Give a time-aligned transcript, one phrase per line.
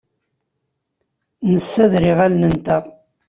[1.51, 2.83] Nessader iɣallen-nteɣ.